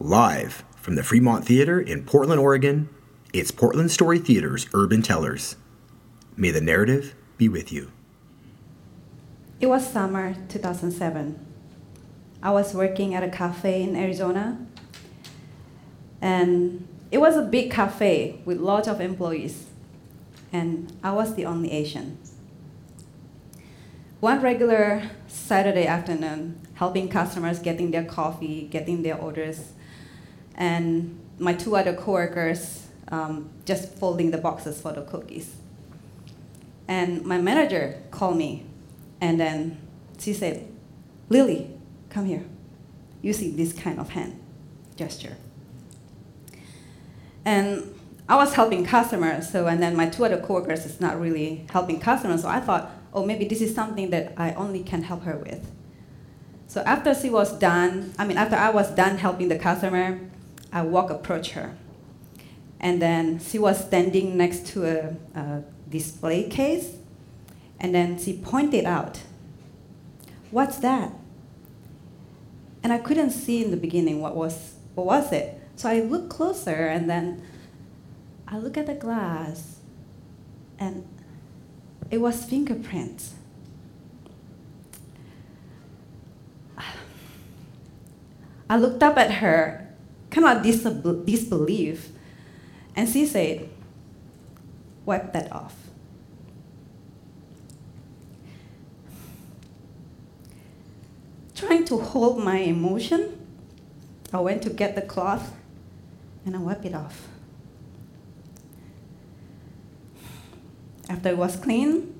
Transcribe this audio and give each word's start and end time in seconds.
Live 0.00 0.62
from 0.76 0.94
the 0.94 1.02
Fremont 1.02 1.44
Theater 1.44 1.80
in 1.80 2.04
Portland, 2.04 2.40
Oregon, 2.40 2.88
it's 3.32 3.50
Portland 3.50 3.90
Story 3.90 4.20
Theater's 4.20 4.68
Urban 4.72 5.02
Tellers. 5.02 5.56
May 6.36 6.52
the 6.52 6.60
narrative 6.60 7.16
be 7.36 7.48
with 7.48 7.72
you. 7.72 7.90
It 9.60 9.66
was 9.66 9.84
summer 9.84 10.36
2007. 10.50 11.44
I 12.40 12.50
was 12.52 12.74
working 12.74 13.12
at 13.12 13.24
a 13.24 13.28
cafe 13.28 13.82
in 13.82 13.96
Arizona, 13.96 14.64
and 16.20 16.86
it 17.10 17.18
was 17.18 17.36
a 17.36 17.42
big 17.42 17.72
cafe 17.72 18.40
with 18.44 18.60
lots 18.60 18.86
of 18.86 19.00
employees, 19.00 19.66
and 20.52 20.92
I 21.02 21.10
was 21.10 21.34
the 21.34 21.44
only 21.44 21.72
Asian. 21.72 22.18
One 24.20 24.40
regular 24.42 25.10
Saturday 25.26 25.88
afternoon, 25.88 26.60
helping 26.74 27.08
customers 27.08 27.58
getting 27.58 27.90
their 27.90 28.04
coffee, 28.04 28.68
getting 28.70 29.02
their 29.02 29.16
orders, 29.16 29.72
and 30.58 31.18
my 31.38 31.54
two 31.54 31.76
other 31.76 31.94
coworkers 31.94 32.88
um, 33.10 33.48
just 33.64 33.94
folding 33.94 34.32
the 34.32 34.38
boxes 34.38 34.80
for 34.80 34.92
the 34.92 35.02
cookies. 35.02 35.54
And 36.88 37.24
my 37.24 37.40
manager 37.40 38.02
called 38.10 38.36
me, 38.36 38.66
and 39.20 39.40
then 39.40 39.80
she 40.18 40.32
said, 40.32 40.66
Lily, 41.28 41.70
come 42.10 42.26
here. 42.26 42.44
You 43.22 43.32
see 43.32 43.50
this 43.50 43.72
kind 43.72 43.98
of 43.98 44.10
hand 44.10 44.40
gesture. 44.96 45.36
And 47.44 47.94
I 48.28 48.36
was 48.36 48.54
helping 48.54 48.84
customers, 48.84 49.48
so 49.48 49.68
and 49.68 49.80
then 49.80 49.96
my 49.96 50.08
two 50.08 50.24
other 50.24 50.38
coworkers 50.38 50.84
is 50.84 51.00
not 51.00 51.20
really 51.20 51.66
helping 51.70 52.00
customers, 52.00 52.42
so 52.42 52.48
I 52.48 52.60
thought, 52.60 52.90
oh, 53.14 53.24
maybe 53.24 53.46
this 53.46 53.60
is 53.60 53.74
something 53.74 54.10
that 54.10 54.32
I 54.36 54.54
only 54.54 54.82
can 54.82 55.02
help 55.02 55.22
her 55.22 55.36
with. 55.36 55.70
So 56.66 56.82
after 56.82 57.14
she 57.14 57.30
was 57.30 57.56
done, 57.58 58.12
I 58.18 58.26
mean, 58.26 58.36
after 58.36 58.56
I 58.56 58.70
was 58.70 58.90
done 58.90 59.18
helping 59.18 59.48
the 59.48 59.58
customer, 59.58 60.20
I 60.72 60.82
walk 60.82 61.10
approach 61.10 61.50
her. 61.50 61.76
And 62.80 63.02
then 63.02 63.40
she 63.40 63.58
was 63.58 63.84
standing 63.84 64.36
next 64.36 64.66
to 64.68 64.84
a, 64.86 65.16
a 65.38 65.62
display 65.88 66.48
case, 66.48 66.96
and 67.80 67.94
then 67.94 68.18
she 68.18 68.32
pointed 68.32 68.84
out, 68.84 69.20
What's 70.50 70.78
that? 70.78 71.12
And 72.82 72.92
I 72.92 72.98
couldn't 72.98 73.30
see 73.30 73.62
in 73.62 73.70
the 73.70 73.76
beginning 73.76 74.20
what 74.20 74.34
was 74.34 74.74
what 74.94 75.06
was 75.06 75.32
it. 75.32 75.60
So 75.76 75.88
I 75.88 76.00
looked 76.00 76.30
closer 76.30 76.86
and 76.88 77.08
then 77.08 77.42
I 78.46 78.58
look 78.58 78.76
at 78.76 78.86
the 78.86 78.94
glass 78.94 79.76
and 80.78 81.06
it 82.10 82.18
was 82.18 82.44
fingerprints. 82.44 83.34
I 88.70 88.76
looked 88.76 89.02
up 89.02 89.18
at 89.18 89.32
her, 89.34 89.87
of 90.44 90.62
disab- 90.62 91.24
disbelief, 91.26 92.10
and 92.96 93.08
she 93.08 93.26
said, 93.26 93.68
Wipe 95.04 95.32
that 95.32 95.50
off. 95.50 95.74
Trying 101.54 101.84
to 101.86 101.96
hold 101.96 102.44
my 102.44 102.58
emotion, 102.58 103.46
I 104.32 104.40
went 104.40 104.62
to 104.62 104.70
get 104.70 104.94
the 104.94 105.02
cloth 105.02 105.52
and 106.44 106.54
I 106.54 106.58
wiped 106.58 106.84
it 106.84 106.94
off. 106.94 107.26
After 111.08 111.30
it 111.30 111.38
was 111.38 111.56
clean, 111.56 112.14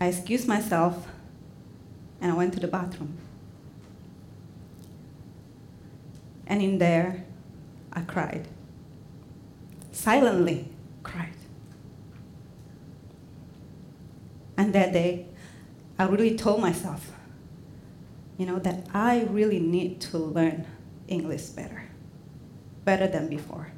I 0.00 0.06
excused 0.06 0.46
myself 0.46 1.08
and 2.20 2.30
I 2.30 2.34
went 2.34 2.54
to 2.54 2.60
the 2.60 2.68
bathroom. 2.68 3.18
And 6.46 6.62
in 6.62 6.78
there, 6.78 7.24
I 7.94 8.00
cried. 8.02 8.48
Silently 9.92 10.68
cried. 11.02 11.36
And 14.56 14.72
that 14.72 14.92
day, 14.92 15.26
I 15.98 16.04
really 16.06 16.36
told 16.36 16.60
myself, 16.60 17.12
you 18.38 18.46
know, 18.46 18.58
that 18.58 18.86
I 18.92 19.24
really 19.30 19.60
need 19.60 20.00
to 20.02 20.18
learn 20.18 20.66
English 21.06 21.46
better, 21.46 21.84
better 22.84 23.06
than 23.06 23.28
before. 23.28 23.70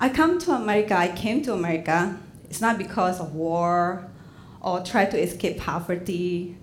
I 0.00 0.10
come 0.10 0.38
to 0.40 0.52
America, 0.52 0.94
I 0.94 1.08
came 1.08 1.42
to 1.42 1.54
America, 1.54 2.20
it's 2.44 2.60
not 2.60 2.76
because 2.76 3.20
of 3.20 3.34
war 3.34 4.10
or 4.60 4.80
try 4.80 5.06
to 5.06 5.18
escape 5.18 5.58
poverty, 5.58 6.56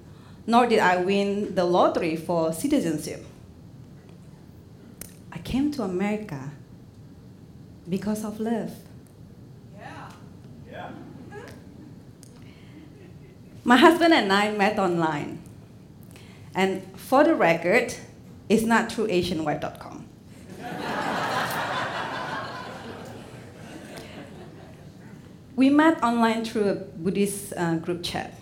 nor 0.47 0.67
did 0.67 0.79
I 0.79 0.97
win 0.97 1.55
the 1.55 1.63
lottery 1.63 2.15
for 2.15 2.53
citizenship. 2.53 3.25
I 5.31 5.37
came 5.39 5.71
to 5.71 5.83
America 5.83 6.51
because 7.89 8.23
of 8.23 8.39
love. 8.39 8.71
Yeah. 9.77 10.11
Yeah. 10.69 10.91
My 13.63 13.77
husband 13.77 14.13
and 14.13 14.33
I 14.33 14.51
met 14.51 14.79
online. 14.79 15.39
And 16.53 16.83
for 16.97 17.23
the 17.23 17.35
record, 17.35 17.93
it's 18.49 18.63
not 18.63 18.91
through 18.91 19.07
AsianWeb.com. 19.07 20.05
we 25.55 25.69
met 25.69 26.03
online 26.03 26.43
through 26.43 26.69
a 26.69 26.75
Buddhist 26.75 27.53
uh, 27.55 27.75
group 27.75 28.03
chat. 28.03 28.33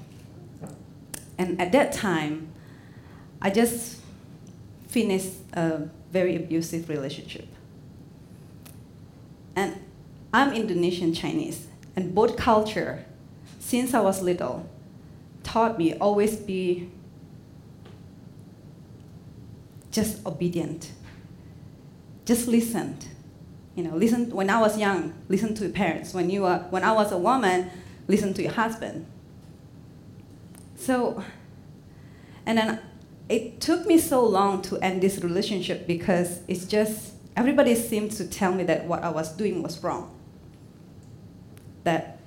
And 1.39 1.59
at 1.59 1.71
that 1.71 1.91
time, 1.91 2.49
I 3.41 3.49
just 3.49 3.99
finished 4.87 5.31
a 5.53 5.89
very 6.11 6.35
abusive 6.35 6.87
relationship. 6.89 7.47
And 9.55 9.83
I'm 10.31 10.53
Indonesian 10.53 11.11
Chinese, 11.13 11.65
and 11.95 12.13
both 12.13 12.37
culture, 12.37 13.03
since 13.59 13.95
I 13.95 14.01
was 14.01 14.21
little, 14.21 14.69
taught 15.43 15.79
me 15.79 15.95
always 15.95 16.35
be 16.35 16.91
just 19.89 20.23
obedient. 20.27 20.91
Just 22.25 22.47
listen 22.47 22.99
you 23.79 23.85
know, 23.85 23.95
listen 23.95 24.29
when 24.31 24.49
I 24.49 24.59
was 24.59 24.77
young, 24.77 25.13
listen 25.29 25.55
to 25.55 25.63
your 25.63 25.71
parents. 25.71 26.13
When 26.13 26.29
you 26.29 26.41
were, 26.41 26.57
when 26.69 26.83
I 26.83 26.91
was 26.91 27.13
a 27.13 27.17
woman, 27.17 27.71
listen 28.09 28.33
to 28.33 28.41
your 28.43 28.51
husband. 28.51 29.05
So, 30.79 31.23
and 32.45 32.57
then 32.57 32.79
it 33.27 33.59
took 33.59 33.85
me 33.85 33.97
so 33.99 34.25
long 34.25 34.61
to 34.63 34.77
end 34.77 35.01
this 35.03 35.19
relationship 35.19 35.85
because 35.85 36.39
it's 36.47 36.65
just 36.65 37.13
everybody 37.35 37.75
seemed 37.75 38.11
to 38.11 38.27
tell 38.27 38.53
me 38.53 38.63
that 38.63 38.85
what 38.85 39.03
I 39.03 39.09
was 39.09 39.35
doing 39.35 39.61
was 39.61 39.83
wrong. 39.83 40.09
That 41.83 42.19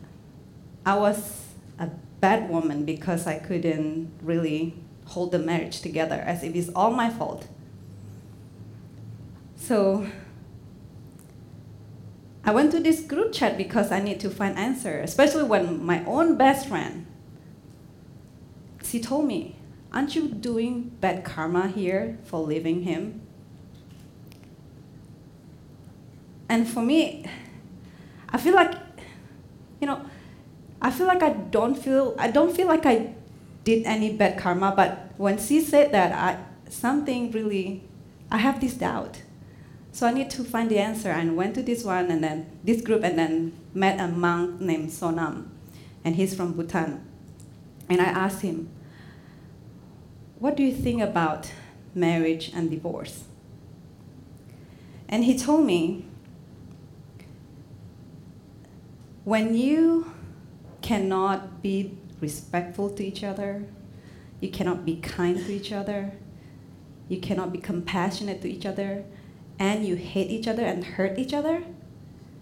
I 0.84 0.96
was 0.98 1.46
a 1.78 1.88
bad 2.20 2.50
woman 2.50 2.84
because 2.84 3.26
I 3.26 3.38
couldn't 3.38 4.12
really 4.22 4.74
hold 5.06 5.32
the 5.32 5.38
marriage 5.38 5.80
together, 5.80 6.16
as 6.16 6.42
if 6.42 6.54
it's 6.54 6.68
all 6.76 6.90
my 6.90 7.08
fault. 7.10 7.48
So 9.56 10.06
I 12.44 12.52
went 12.52 12.70
to 12.72 12.80
this 12.80 13.00
group 13.00 13.32
chat 13.32 13.56
because 13.56 13.90
I 13.90 14.00
need 14.00 14.20
to 14.20 14.30
find 14.30 14.58
answer, 14.58 14.98
especially 15.00 15.44
when 15.44 15.84
my 15.84 16.04
own 16.04 16.36
best 16.36 16.68
friend, 16.68 17.06
she 18.92 19.00
told 19.00 19.26
me, 19.26 19.56
aren't 19.90 20.14
you 20.14 20.28
doing 20.28 20.90
bad 21.00 21.24
karma 21.24 21.66
here 21.68 22.18
for 22.24 22.40
leaving 22.40 22.82
him? 22.82 23.22
And 26.46 26.68
for 26.68 26.82
me, 26.82 27.24
I 28.28 28.36
feel 28.36 28.52
like, 28.52 28.74
you 29.80 29.86
know, 29.86 30.04
I 30.82 30.90
feel 30.90 31.06
like 31.06 31.22
I 31.22 31.30
don't 31.30 31.74
feel, 31.74 32.14
I 32.18 32.30
don't 32.30 32.54
feel 32.54 32.66
like 32.66 32.84
I 32.84 33.14
did 33.64 33.86
any 33.86 34.12
bad 34.12 34.38
karma, 34.38 34.74
but 34.76 35.14
when 35.16 35.38
she 35.38 35.62
said 35.62 35.92
that, 35.92 36.12
I, 36.12 36.44
something 36.68 37.30
really, 37.30 37.82
I 38.30 38.36
have 38.36 38.60
this 38.60 38.74
doubt. 38.74 39.22
So 39.92 40.06
I 40.06 40.12
need 40.12 40.28
to 40.32 40.44
find 40.44 40.70
the 40.70 40.78
answer 40.78 41.08
and 41.08 41.34
went 41.34 41.54
to 41.54 41.62
this 41.62 41.82
one 41.82 42.10
and 42.10 42.22
then 42.22 42.44
this 42.62 42.82
group 42.82 43.04
and 43.04 43.18
then 43.18 43.54
met 43.72 43.98
a 43.98 44.08
monk 44.08 44.60
named 44.60 44.90
Sonam 44.90 45.48
and 46.04 46.14
he's 46.14 46.34
from 46.34 46.52
Bhutan. 46.52 47.02
And 47.88 47.98
I 47.98 48.04
asked 48.04 48.42
him, 48.42 48.68
what 50.42 50.56
do 50.56 50.64
you 50.64 50.72
think 50.72 51.00
about 51.00 51.52
marriage 51.94 52.50
and 52.52 52.68
divorce? 52.68 53.26
And 55.08 55.22
he 55.22 55.38
told 55.38 55.64
me, 55.64 56.04
when 59.22 59.54
you 59.54 60.12
cannot 60.80 61.62
be 61.62 61.96
respectful 62.20 62.90
to 62.90 63.04
each 63.04 63.22
other, 63.22 63.66
you 64.40 64.50
cannot 64.50 64.84
be 64.84 64.96
kind 64.96 65.38
to 65.38 65.52
each 65.52 65.70
other, 65.70 66.10
you 67.08 67.20
cannot 67.20 67.52
be 67.52 67.58
compassionate 67.58 68.42
to 68.42 68.50
each 68.50 68.66
other, 68.66 69.04
and 69.60 69.86
you 69.86 69.94
hate 69.94 70.28
each 70.28 70.48
other 70.48 70.64
and 70.64 70.84
hurt 70.84 71.20
each 71.20 71.32
other, 71.32 71.62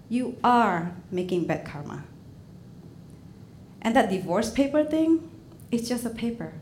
you 0.08 0.38
are 0.42 0.96
making 1.10 1.44
bad 1.44 1.66
karma. 1.66 2.04
And 3.82 3.94
that 3.94 4.08
divorce 4.08 4.50
paper 4.50 4.84
thing, 4.84 5.30
it's 5.70 5.86
just 5.86 6.06
a 6.06 6.10
paper. 6.10 6.54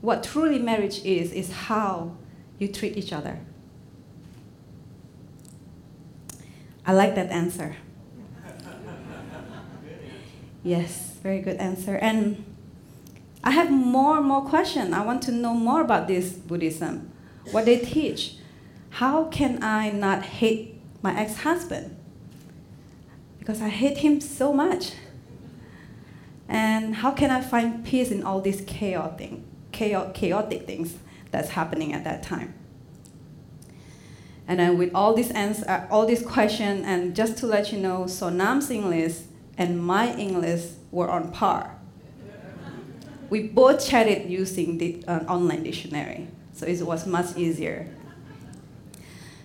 What 0.00 0.24
truly 0.24 0.58
marriage 0.58 1.04
is, 1.04 1.32
is 1.32 1.52
how 1.52 2.16
you 2.58 2.68
treat 2.68 2.96
each 2.96 3.12
other. 3.12 3.40
I 6.86 6.92
like 6.92 7.14
that 7.14 7.30
answer. 7.30 7.76
Yes, 10.62 11.16
very 11.22 11.40
good 11.40 11.56
answer. 11.56 11.96
And 11.96 12.44
I 13.42 13.52
have 13.52 13.70
more 13.70 14.18
and 14.18 14.26
more 14.26 14.42
questions. 14.42 14.92
I 14.92 15.04
want 15.04 15.22
to 15.22 15.32
know 15.32 15.54
more 15.54 15.80
about 15.80 16.08
this 16.08 16.32
Buddhism, 16.32 17.10
what 17.50 17.64
they 17.64 17.78
teach. 17.78 18.36
How 18.90 19.24
can 19.24 19.62
I 19.62 19.90
not 19.90 20.22
hate 20.22 20.80
my 21.02 21.18
ex 21.18 21.38
husband? 21.38 21.96
Because 23.38 23.62
I 23.62 23.68
hate 23.68 23.98
him 23.98 24.20
so 24.20 24.52
much. 24.52 24.92
And 26.48 26.96
how 26.96 27.12
can 27.12 27.30
I 27.30 27.40
find 27.40 27.84
peace 27.84 28.10
in 28.10 28.24
all 28.24 28.40
this 28.40 28.62
chaos 28.66 29.12
chaotic, 29.18 29.40
chaotic 29.80 30.66
things 30.66 30.94
that's 31.30 31.50
happening 31.50 31.92
at 31.92 32.04
that 32.04 32.22
time? 32.22 32.54
And 34.46 34.58
then 34.58 34.78
with 34.78 34.90
all 34.94 35.14
these 35.14 35.30
uh, 35.30 35.86
all 35.90 36.06
these 36.06 36.22
questions, 36.22 36.84
and 36.84 37.14
just 37.14 37.38
to 37.38 37.46
let 37.46 37.72
you 37.72 37.78
know, 37.78 38.04
Sonam's 38.04 38.70
English 38.70 39.18
and 39.56 39.80
my 39.82 40.12
English 40.16 40.64
were 40.90 41.08
on 41.08 41.30
par. 41.30 41.76
We 43.28 43.46
both 43.46 43.86
chatted 43.86 44.28
using 44.28 44.78
the 44.78 45.04
uh, 45.06 45.20
online 45.28 45.62
dictionary, 45.62 46.26
so 46.52 46.66
it 46.66 46.82
was 46.82 47.06
much 47.06 47.36
easier. 47.36 47.86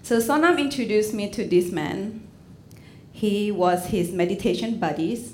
So 0.01 0.17
Sonam 0.17 0.57
introduced 0.59 1.13
me 1.13 1.29
to 1.31 1.47
this 1.47 1.71
man. 1.71 2.27
He 3.11 3.51
was 3.51 3.87
his 3.87 4.11
meditation 4.11 4.79
buddies. 4.79 5.33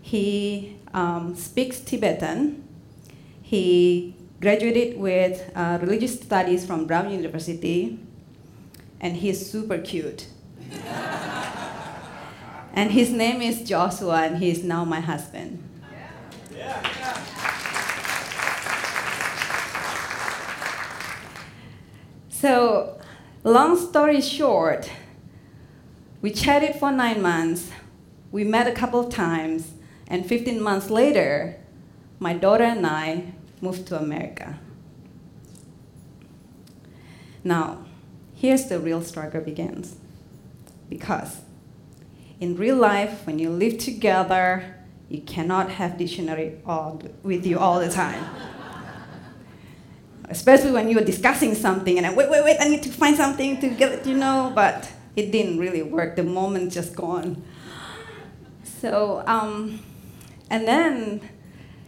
He 0.00 0.76
um, 0.92 1.34
speaks 1.34 1.80
Tibetan. 1.80 2.62
He 3.54 4.16
graduated 4.40 4.98
with 4.98 5.52
uh, 5.54 5.78
religious 5.80 6.18
studies 6.20 6.66
from 6.66 6.86
Brown 6.86 7.12
University 7.12 8.00
and 9.00 9.18
he's 9.18 9.48
super 9.48 9.78
cute. 9.78 10.26
and 12.74 12.90
his 12.90 13.10
name 13.12 13.40
is 13.40 13.62
Joshua, 13.62 14.22
and 14.22 14.38
he's 14.38 14.64
now 14.64 14.84
my 14.84 14.98
husband. 14.98 15.62
So, 22.30 22.98
long 23.44 23.78
story 23.78 24.20
short, 24.20 24.90
we 26.20 26.32
chatted 26.32 26.74
for 26.74 26.90
nine 26.90 27.22
months. 27.22 27.70
We 28.32 28.42
met 28.42 28.66
a 28.66 28.72
couple 28.72 28.98
of 28.98 29.14
times, 29.14 29.74
and 30.08 30.26
15 30.26 30.60
months 30.60 30.90
later, 30.90 31.60
my 32.18 32.32
daughter 32.32 32.64
and 32.64 32.84
I 32.84 33.33
moved 33.64 33.86
to 33.88 33.98
America. 33.98 34.58
Now, 37.42 37.84
here's 38.34 38.66
the 38.66 38.78
real 38.78 39.02
struggle 39.02 39.40
begins. 39.40 39.96
Because 40.88 41.40
in 42.40 42.56
real 42.56 42.76
life, 42.76 43.26
when 43.26 43.38
you 43.38 43.50
live 43.50 43.78
together, 43.78 44.76
you 45.08 45.20
cannot 45.22 45.70
have 45.70 45.98
dictionary 45.98 46.60
all, 46.66 47.02
with 47.22 47.46
you 47.46 47.58
all 47.58 47.80
the 47.80 47.90
time. 47.90 48.24
Especially 50.28 50.70
when 50.70 50.88
you 50.88 50.98
are 50.98 51.04
discussing 51.04 51.54
something 51.54 51.98
and 51.98 52.06
I, 52.06 52.14
wait, 52.14 52.30
wait, 52.30 52.44
wait, 52.44 52.56
I 52.60 52.68
need 52.68 52.82
to 52.84 52.88
find 52.90 53.16
something 53.16 53.60
to 53.60 53.68
get 53.68 54.06
you 54.06 54.16
know, 54.16 54.52
but 54.54 54.90
it 55.16 55.30
didn't 55.30 55.58
really 55.58 55.82
work. 55.82 56.16
The 56.16 56.22
moment 56.22 56.72
just 56.72 56.96
gone. 56.96 57.42
So, 58.80 59.22
um, 59.26 59.80
and 60.50 60.66
then, 60.66 61.28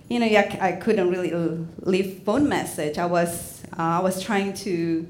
you 0.08 0.18
know, 0.18 0.26
I, 0.26 0.58
I 0.60 0.72
couldn't 0.72 1.10
really 1.10 1.32
leave 1.80 2.22
phone 2.24 2.48
message. 2.48 2.98
I 2.98 3.06
was, 3.06 3.64
uh, 3.78 3.82
I 3.82 4.00
was 4.00 4.22
trying 4.22 4.54
to 4.54 5.06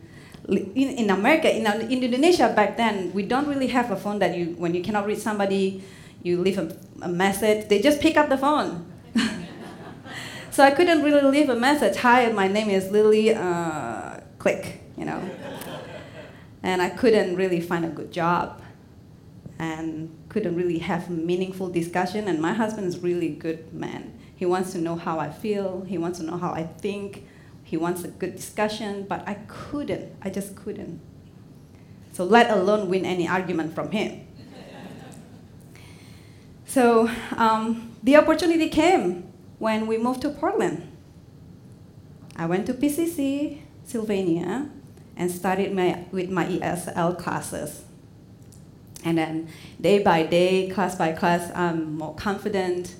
in, 0.49 0.75
in 0.75 1.11
America, 1.11 1.55
in, 1.55 1.67
in 1.67 2.05
Indonesia 2.05 2.53
back 2.55 2.77
then, 2.77 3.13
we 3.13 3.23
don't 3.23 3.49
really 3.49 3.67
have 3.69 3.91
a 3.91 3.97
phone 3.97 4.19
that 4.21 4.37
you, 4.37 4.55
when 4.59 4.75
you 4.75 4.83
cannot 4.83 5.07
reach 5.07 5.19
somebody, 5.19 5.83
you 6.23 6.41
leave 6.41 6.59
a, 6.59 6.77
a 7.03 7.09
message, 7.09 7.69
they 7.69 7.81
just 7.81 8.01
pick 8.01 8.17
up 8.17 8.29
the 8.29 8.39
phone. 8.39 8.87
so 10.51 10.63
I 10.63 10.71
couldn't 10.71 11.03
really 11.03 11.23
leave 11.23 11.49
a 11.49 11.57
message. 11.57 11.97
Hi, 11.97 12.31
my 12.31 12.49
name 12.49 12.71
is 12.71 12.91
Lily. 12.91 13.35
Uh, 13.35 14.21
click, 14.39 14.83
you 14.97 15.05
know. 15.05 15.21
and 16.63 16.81
I 16.81 16.91
couldn't 16.91 17.37
really 17.37 17.61
find 17.61 17.85
a 17.85 17.89
good 17.89 18.13
job, 18.13 18.63
and 19.59 20.15
couldn't 20.29 20.55
really 20.55 20.79
have 20.79 21.11
meaningful 21.11 21.69
discussion. 21.69 22.29
And 22.29 22.41
my 22.41 22.53
husband 22.53 22.87
is 22.87 22.99
really 22.99 23.31
good 23.31 23.73
man. 23.73 24.16
He 24.37 24.45
wants 24.45 24.73
to 24.73 24.79
know 24.79 24.97
how 24.97 25.19
I 25.19 25.31
feel. 25.31 25.85
He 25.89 25.99
wants 25.99 26.19
to 26.19 26.25
know 26.25 26.37
how 26.37 26.53
I 26.53 26.65
think. 26.65 27.27
He 27.65 27.77
wants 27.77 28.05
a 28.05 28.09
good 28.09 28.37
discussion, 28.37 29.07
but 29.09 29.27
I 29.27 29.35
couldn't. 29.49 30.13
I 30.23 30.31
just 30.31 30.55
couldn't. 30.55 31.01
So 32.13 32.25
let 32.25 32.51
alone 32.51 32.89
win 32.89 33.05
any 33.05 33.27
argument 33.27 33.75
from 33.75 33.91
him. 33.91 34.27
so 36.67 37.11
um, 37.37 37.97
the 38.03 38.17
opportunity 38.17 38.69
came 38.69 39.33
when 39.59 39.87
we 39.87 39.99
moved 39.99 40.23
to 40.23 40.31
Portland. 40.31 40.87
I 42.37 42.45
went 42.47 42.67
to 42.67 42.75
PCC, 42.75 43.63
Sylvania, 43.85 44.69
and 45.17 45.31
started 45.31 45.75
my, 45.75 46.05
with 46.13 46.29
my 46.29 46.45
ESL 46.45 47.19
classes. 47.19 47.83
And 49.03 49.17
then 49.17 49.49
day 49.81 50.01
by 50.03 50.25
day, 50.25 50.69
class 50.69 50.95
by 50.95 51.13
class, 51.13 51.51
I'm 51.55 51.97
more 51.97 52.15
confident. 52.15 52.95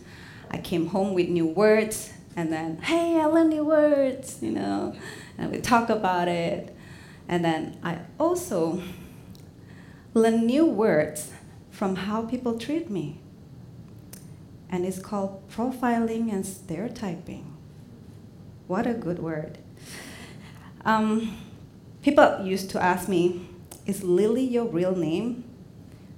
I 0.51 0.59
came 0.59 0.87
home 0.87 1.15
with 1.15 1.29
new 1.29 1.47
words, 1.47 2.13
and 2.37 2.53
then, 2.53 2.79
hey, 2.79 3.19
I 3.19 3.25
learned 3.27 3.51
new 3.51 3.65
words, 3.65 4.39
you 4.43 4.51
know, 4.51 4.95
and 5.39 5.51
we 5.51 5.61
talk 5.61 5.89
about 5.89 6.29
it. 6.29 6.77
And 7.29 7.45
then 7.45 7.79
I 7.83 8.01
also 8.21 8.83
learn 10.15 10.47
new 10.47 10.67
words 10.67 11.33
from 11.71 11.97
how 11.97 12.23
people 12.23 12.59
treat 12.59 12.91
me. 12.91 13.21
And 14.69 14.85
it's 14.85 14.99
called 14.99 15.49
profiling 15.51 16.33
and 16.33 16.45
stereotyping. 16.45 17.57
What 18.67 18.87
a 18.87 18.95
good 18.95 19.19
word. 19.19 19.59
Um, 20.85 21.37
people 22.03 22.45
used 22.45 22.71
to 22.71 22.83
ask 22.83 23.09
me, 23.09 23.49
is 23.87 24.03
Lily 24.03 24.45
your 24.45 24.67
real 24.67 24.95
name? 24.95 25.45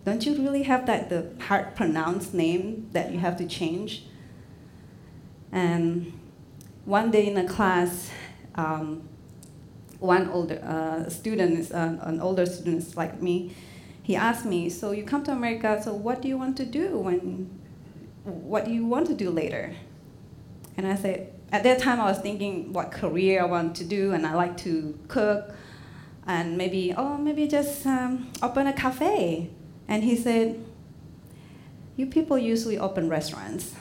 Don't 0.04 0.24
you 0.24 0.34
really 0.36 0.62
have 0.64 0.86
that 0.86 1.10
the 1.10 1.30
hard 1.44 1.76
pronounced 1.76 2.34
name 2.34 2.88
that 2.92 3.12
you 3.12 3.18
have 3.18 3.36
to 3.38 3.46
change? 3.46 4.04
And 5.52 6.12
one 6.84 7.10
day 7.10 7.26
in 7.26 7.36
a 7.36 7.46
class, 7.46 8.10
um, 8.54 9.08
one 10.00 10.28
older 10.28 10.60
uh, 10.62 11.08
student, 11.08 11.70
uh, 11.72 11.96
an 12.02 12.20
older 12.20 12.46
student 12.46 12.96
like 12.96 13.20
me, 13.22 13.54
he 14.02 14.16
asked 14.16 14.44
me, 14.44 14.68
"So 14.70 14.92
you 14.92 15.04
come 15.04 15.22
to 15.24 15.32
America? 15.32 15.80
So 15.82 15.92
what 15.92 16.22
do 16.22 16.28
you 16.28 16.38
want 16.38 16.56
to 16.58 16.64
do 16.64 16.98
when? 16.98 17.50
What 18.24 18.64
do 18.66 18.72
you 18.72 18.86
want 18.86 19.06
to 19.08 19.14
do 19.14 19.30
later?" 19.30 19.74
And 20.76 20.86
I 20.86 20.94
said, 20.94 21.32
at 21.50 21.62
that 21.64 21.78
time 21.80 22.00
I 22.00 22.04
was 22.04 22.18
thinking 22.18 22.72
what 22.72 22.92
career 22.92 23.42
I 23.42 23.46
want 23.46 23.76
to 23.76 23.84
do, 23.84 24.12
and 24.12 24.26
I 24.26 24.34
like 24.34 24.56
to 24.58 24.98
cook, 25.08 25.54
and 26.26 26.56
maybe 26.58 26.94
oh 26.96 27.16
maybe 27.16 27.46
just 27.48 27.86
um, 27.86 28.30
open 28.42 28.66
a 28.66 28.72
cafe. 28.72 29.50
And 29.88 30.04
he 30.04 30.16
said, 30.16 30.62
"You 31.96 32.06
people 32.06 32.38
usually 32.38 32.78
open 32.78 33.08
restaurants." 33.08 33.74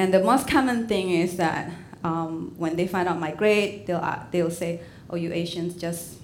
And 0.00 0.14
the 0.14 0.20
most 0.20 0.48
common 0.48 0.88
thing 0.88 1.10
is 1.10 1.36
that 1.36 1.70
um, 2.02 2.54
when 2.56 2.74
they 2.74 2.86
find 2.86 3.06
out 3.06 3.20
my 3.20 3.32
grade, 3.32 3.86
they'll, 3.86 3.98
uh, 3.98 4.20
they'll 4.30 4.50
say, 4.50 4.80
oh, 5.10 5.16
you 5.16 5.30
Asians 5.30 5.74
just 5.74 6.14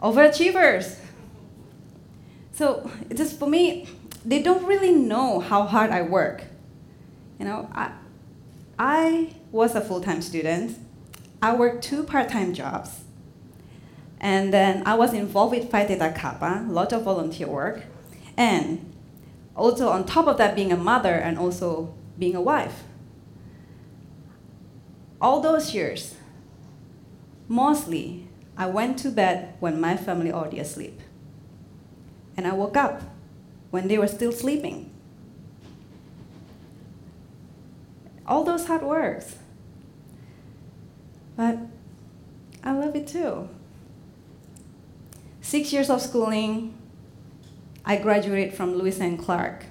overachievers. 0.00 0.98
So 2.52 2.90
just 3.14 3.38
for 3.38 3.46
me, 3.46 3.90
they 4.24 4.42
don't 4.42 4.64
really 4.64 4.90
know 4.90 5.38
how 5.38 5.64
hard 5.64 5.90
I 5.90 6.00
work. 6.00 6.44
You 7.38 7.44
know, 7.44 7.68
I, 7.74 7.92
I 8.78 9.34
was 9.50 9.74
a 9.74 9.82
full-time 9.82 10.22
student. 10.22 10.78
I 11.42 11.54
worked 11.54 11.84
two 11.84 12.02
part-time 12.04 12.54
jobs. 12.54 13.02
And 14.18 14.50
then 14.50 14.82
I 14.86 14.94
was 14.94 15.12
involved 15.12 15.54
with 15.54 15.70
Phi 15.70 15.84
Theta 15.84 16.10
Kappa, 16.16 16.64
a 16.66 16.72
lot 16.72 16.94
of 16.94 17.02
volunteer 17.02 17.48
work. 17.48 17.82
And 18.38 18.94
also 19.54 19.90
on 19.90 20.06
top 20.06 20.26
of 20.26 20.38
that, 20.38 20.56
being 20.56 20.72
a 20.72 20.76
mother 20.78 21.12
and 21.12 21.38
also 21.38 21.92
being 22.22 22.36
a 22.36 22.40
wife. 22.40 22.84
All 25.20 25.40
those 25.40 25.74
years, 25.74 26.14
mostly, 27.48 28.28
I 28.56 28.66
went 28.66 28.96
to 29.00 29.10
bed 29.10 29.54
when 29.58 29.80
my 29.80 29.96
family 29.96 30.30
already 30.30 30.60
asleep. 30.60 31.00
And 32.36 32.46
I 32.46 32.52
woke 32.52 32.76
up 32.76 33.02
when 33.72 33.88
they 33.88 33.98
were 33.98 34.06
still 34.06 34.30
sleeping. 34.30 34.92
All 38.24 38.44
those 38.44 38.66
hard 38.68 38.84
works. 38.84 39.34
But 41.36 41.58
I 42.62 42.70
love 42.70 42.94
it 42.94 43.08
too. 43.08 43.48
Six 45.40 45.72
years 45.72 45.90
of 45.90 46.00
schooling, 46.00 46.78
I 47.84 47.96
graduated 47.96 48.54
from 48.54 48.76
Lewis 48.76 49.00
and 49.00 49.18
Clark 49.18 49.64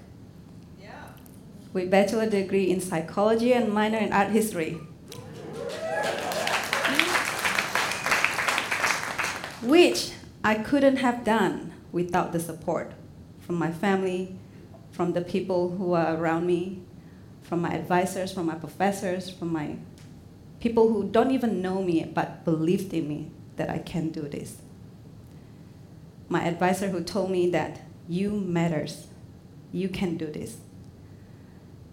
with 1.74 1.90
bachelor 1.90 2.30
degree 2.30 2.70
in 2.70 2.82
psychology 2.82 3.54
and 3.54 3.72
minor 3.72 3.98
in 3.98 4.12
art 4.12 4.30
history. 4.30 4.80
Which 9.62 10.12
I 10.44 10.56
couldn't 10.56 10.98
have 10.98 11.24
done 11.24 11.74
without 11.92 12.32
the 12.32 12.40
support 12.40 12.94
from 13.40 13.56
my 13.56 13.72
family, 13.72 14.36
from 14.92 15.14
the 15.14 15.22
people 15.22 15.78
who 15.78 15.94
are 15.94 16.16
around 16.16 16.48
me, 16.48 16.82
from 17.42 17.62
my 17.62 17.74
advisors, 17.74 18.32
from 18.32 18.48
my 18.48 18.56
professors, 18.56 19.30
from 19.30 19.52
my 19.52 19.78
people 20.60 20.90
who 20.90 21.04
don't 21.04 21.32
even 21.32 21.62
know 21.62 21.82
me 21.82 22.04
but 22.04 22.46
believed 22.46 22.94
in 22.94 23.08
me 23.08 23.32
that 23.58 23.70
I 23.70 23.80
can 23.80 24.10
do 24.10 24.22
this. 24.22 24.58
My 26.30 26.44
advisor 26.44 26.90
who 26.90 27.04
told 27.04 27.30
me 27.30 27.50
that 27.50 27.82
you 28.08 28.32
matters, 28.32 29.08
you 29.72 29.90
can 29.90 30.18
do 30.18 30.28
this. 30.28 30.58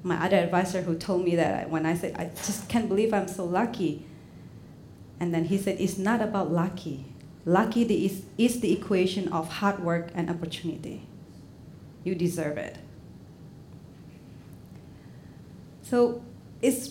My 0.02 0.24
other 0.24 0.36
advisor 0.36 0.82
who 0.82 0.96
told 0.96 1.24
me 1.24 1.36
that 1.36 1.70
when 1.70 1.84
I 1.84 1.94
said, 1.94 2.14
I 2.16 2.26
just 2.46 2.68
can't 2.68 2.88
believe 2.88 3.12
I'm 3.12 3.28
so 3.28 3.44
lucky. 3.44 4.04
And 5.20 5.34
then 5.34 5.46
he 5.46 5.58
said, 5.58 5.80
it's 5.80 5.98
not 5.98 6.20
about 6.22 6.52
lucky. 6.52 7.06
Lucky 7.44 7.82
is, 7.82 8.22
is 8.36 8.60
the 8.60 8.72
equation 8.72 9.28
of 9.28 9.48
hard 9.48 9.80
work 9.82 10.10
and 10.14 10.30
opportunity. 10.30 11.06
You 12.04 12.14
deserve 12.14 12.58
it. 12.58 12.76
So 15.82 16.22
it's, 16.60 16.90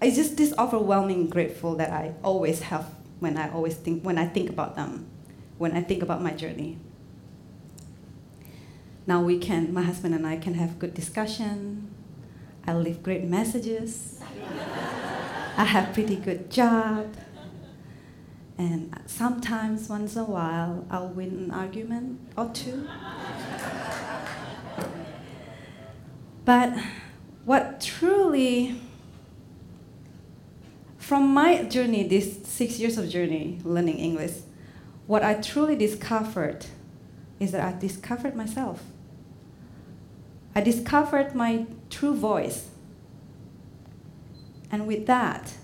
it's 0.00 0.16
just 0.16 0.36
this 0.36 0.54
overwhelming 0.58 1.28
grateful 1.28 1.76
that 1.76 1.90
I 1.90 2.14
always 2.24 2.62
have 2.62 2.86
when 3.20 3.36
I 3.36 3.50
always 3.52 3.74
think 3.74 4.02
when 4.02 4.18
I 4.18 4.26
think 4.26 4.50
about 4.50 4.74
them, 4.74 5.06
when 5.58 5.76
I 5.76 5.82
think 5.82 6.02
about 6.02 6.22
my 6.22 6.32
journey. 6.32 6.78
Now 9.06 9.22
we 9.22 9.38
can, 9.38 9.74
my 9.74 9.82
husband 9.82 10.14
and 10.14 10.26
I 10.26 10.36
can 10.36 10.54
have 10.54 10.78
good 10.78 10.94
discussion. 10.94 11.90
I 12.66 12.74
leave 12.74 13.02
great 13.02 13.24
messages. 13.24 14.20
I 15.56 15.64
have 15.64 15.92
pretty 15.92 16.16
good 16.16 16.50
job. 16.50 17.14
And 18.58 18.96
sometimes, 19.06 19.88
once 19.88 20.14
in 20.14 20.22
a 20.22 20.24
while, 20.24 20.86
I'll 20.88 21.08
win 21.08 21.30
an 21.30 21.50
argument 21.50 22.20
or 22.36 22.50
two. 22.50 22.86
but 26.44 26.72
what 27.44 27.80
truly, 27.80 28.80
from 30.96 31.34
my 31.34 31.64
journey, 31.64 32.06
this 32.06 32.46
six 32.46 32.78
years 32.78 32.98
of 32.98 33.08
journey 33.08 33.58
learning 33.64 33.98
English, 33.98 34.34
what 35.08 35.24
I 35.24 35.34
truly 35.34 35.74
discovered 35.74 36.66
is 37.40 37.50
that 37.50 37.60
I 37.74 37.76
discovered 37.76 38.36
myself. 38.36 38.91
I 40.54 40.60
discovered 40.60 41.34
my 41.34 41.66
true 41.90 42.14
voice. 42.14 42.68
And 44.70 44.86
with 44.86 45.06
that, 45.06 45.54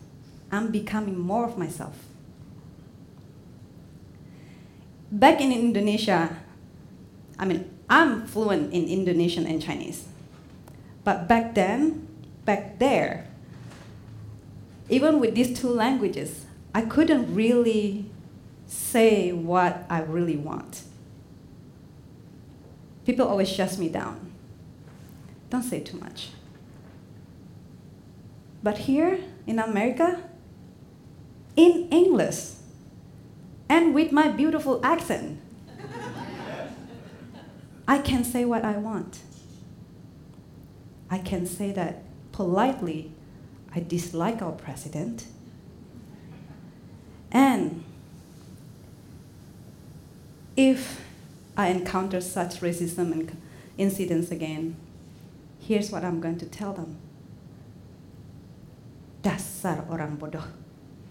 I'm 0.50 0.70
becoming 0.70 1.18
more 1.18 1.44
of 1.44 1.58
myself. 1.58 1.96
Back 5.10 5.40
in 5.40 5.52
Indonesia, 5.52 6.36
I 7.38 7.44
mean, 7.44 7.70
I'm 7.88 8.26
fluent 8.26 8.72
in 8.72 8.86
Indonesian 8.86 9.46
and 9.46 9.62
Chinese. 9.62 10.06
But 11.04 11.28
back 11.28 11.54
then, 11.54 12.06
back 12.44 12.78
there, 12.78 13.26
even 14.90 15.20
with 15.20 15.34
these 15.34 15.58
two 15.58 15.68
languages, 15.70 16.46
I 16.74 16.82
couldn't 16.82 17.34
really 17.34 18.10
say 18.66 19.32
what 19.32 19.84
I 19.88 20.00
really 20.02 20.36
want. 20.36 20.82
People 23.06 23.26
always 23.26 23.48
shut 23.48 23.78
me 23.78 23.88
down. 23.88 24.27
Don't 25.50 25.62
say 25.62 25.80
too 25.80 25.98
much. 25.98 26.30
But 28.62 28.78
here 28.78 29.18
in 29.46 29.58
America, 29.58 30.22
in 31.56 31.88
English, 31.90 32.52
and 33.68 33.94
with 33.94 34.12
my 34.12 34.28
beautiful 34.28 34.80
accent, 34.84 35.40
I 37.86 37.98
can 37.98 38.24
say 38.24 38.44
what 38.44 38.64
I 38.64 38.76
want. 38.76 39.20
I 41.10 41.18
can 41.18 41.46
say 41.46 41.72
that 41.72 42.02
politely, 42.32 43.12
I 43.74 43.80
dislike 43.80 44.42
our 44.42 44.52
president. 44.52 45.26
And 47.30 47.84
if 50.56 51.02
I 51.56 51.68
encounter 51.68 52.20
such 52.20 52.60
racism 52.60 53.12
and 53.12 53.36
incidents 53.78 54.30
again, 54.30 54.76
here's 55.58 55.90
what 55.90 56.04
I'm 56.04 56.20
going 56.20 56.38
to 56.38 56.46
tell 56.46 56.72
them. 56.72 56.96
Dasar 59.22 59.84
orang 59.90 60.16
bodoh. 60.16 60.44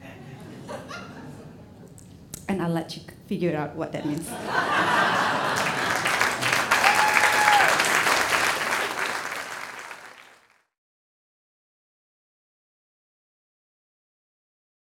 and 2.50 2.62
I'll 2.62 2.70
let 2.70 2.96
you 2.96 3.04
figure 3.27 3.56
out 3.56 3.75
what 3.75 3.92
that 3.92 4.06
means. 4.06 4.30